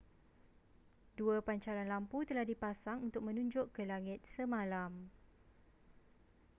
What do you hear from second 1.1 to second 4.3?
dua pancaran lampu telah dipasang untuk menunjuk ke langit